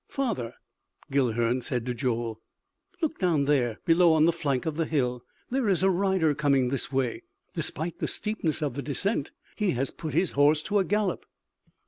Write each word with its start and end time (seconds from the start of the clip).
"Father," 0.09 0.55
Guilhern 1.11 1.61
said 1.61 1.85
to 1.85 1.93
Joel, 1.93 2.41
"look 3.03 3.19
down 3.19 3.45
there 3.45 3.77
below 3.85 4.13
on 4.13 4.25
the 4.25 4.31
flank 4.31 4.65
of 4.65 4.75
the 4.75 4.87
hill. 4.87 5.23
There 5.51 5.69
is 5.69 5.83
a 5.83 5.91
rider 5.91 6.33
coming 6.33 6.69
this 6.69 6.91
way. 6.91 7.21
Despite 7.53 7.99
the 7.99 8.07
steepness 8.07 8.63
of 8.63 8.73
the 8.73 8.81
descent, 8.81 9.29
he 9.55 9.73
has 9.77 9.91
put 9.91 10.15
his 10.15 10.31
horse 10.31 10.63
to 10.63 10.79
a 10.79 10.83
gallop." 10.83 11.27